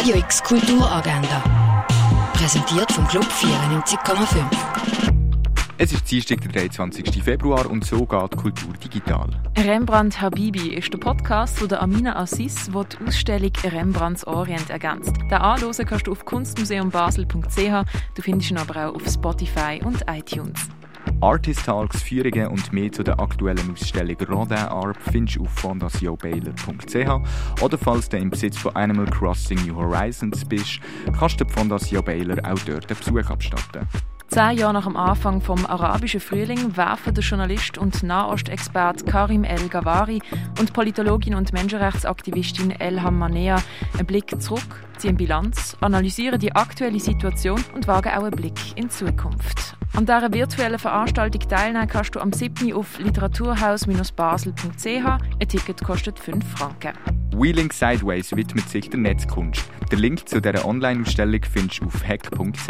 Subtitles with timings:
[0.00, 1.84] Radio X Kulturagenda.
[2.32, 4.46] Präsentiert vom Club 94,5.
[5.76, 7.22] Es ist Dienstag, der 23.
[7.22, 9.28] Februar und so geht Kultur digital.
[9.58, 15.14] Rembrandt Habibi ist der Podcast von der Amina Assis, wo die Ausstellung Rembrandts Orient ergänzt.
[15.30, 17.84] Den anhören kannst du auf kunstmuseumbasel.ch.
[18.14, 20.70] Du findest ihn aber auch auf Spotify und iTunes.
[21.20, 27.62] Artist Talks, Führungen und mehr zu der aktuellen Ausstellung Rodin Arp findest du auf fondationbaylor.ch
[27.62, 30.80] oder falls du im Besitz von Animal Crossing New Horizons bist,
[31.18, 33.86] kannst du die Fondation Baylor auch dort einen Besuch abstatten.
[34.28, 39.68] Zehn Jahre nach dem Anfang vom arabischen Frühling werfen der Journalist und Nahostexperte Karim El
[39.68, 40.22] Gavari
[40.60, 43.56] und Politologin und Menschenrechtsaktivistin Elham Manea
[43.94, 48.84] einen Blick zurück, ziehen Bilanz, analysieren die aktuelle Situation und wagen auch einen Blick in
[48.84, 49.79] die Zukunft.
[49.94, 52.72] An dieser virtuellen Veranstaltung teilnehmen kannst du am 7.
[52.72, 54.86] auf literaturhaus-basel.ch.
[54.86, 56.92] Ein Ticket kostet 5 Franken.
[57.36, 59.62] Wheeling Sideways widmet sich der Netzkunst.
[59.90, 62.68] Der Link zu dieser Online-Ausstellung findest du auf hack.ch.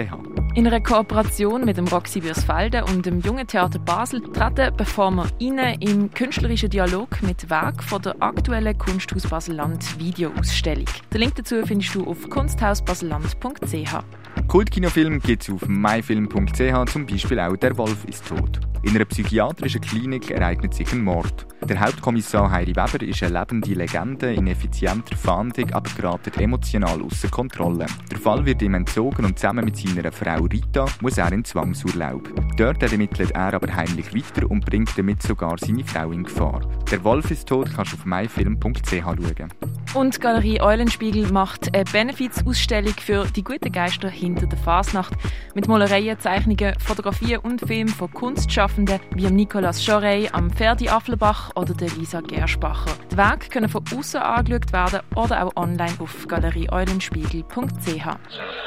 [0.55, 5.81] In einer Kooperation mit dem Roxy Bürsfelde und dem Jungen Theater Basel treten Performer rein
[5.81, 10.87] im künstlerischen Dialog mit Werk von der aktuellen Kunsthaus Baselland Videoausstellung.
[11.13, 14.20] Den Link dazu findest du auf kunsthausbaselland.ch.
[14.49, 18.61] Kultkinofilm gibt es auf myfilm.ch, zum Beispiel auch «Der Wolf ist tot».
[18.83, 21.47] In einer psychiatrischen Klinik ereignet sich ein Mord.
[21.69, 27.29] Der Hauptkommissar Heidi Weber ist eine lebende Legende in effizienter Fahndung, aber gerät emotional außer
[27.29, 27.85] Kontrolle.
[28.11, 32.29] Der Fall wird ihm entzogen und zusammen mit seiner Frau Rita muss er in Zwangsurlaub.
[32.57, 36.63] Dort ermittelt er aber heimlich weiter und bringt damit sogar seine Frau in Gefahr.
[36.91, 39.80] Der Wolf ist tot kannst du auf myfilm.ch schauen.
[39.93, 45.13] Und Galerie Eulenspiegel macht eine Benefizausstellung für die guten Geister hinter der Fasnacht
[45.55, 51.75] mit Malereien, Zeichnungen, Fotografien und Filmen von Kunstschaffenden wie Nicolas Jorey, am Ferdi Afflerbach oder
[51.75, 52.93] der Lisa Gerschbacher.
[53.11, 58.07] Die Werke können von außen angeschaut werden oder auch online auf galerieeulenspiegel.ch.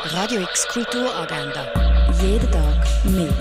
[0.03, 1.67] Radio X Kulturagenda.
[2.21, 3.33] Jeden Tag mehr.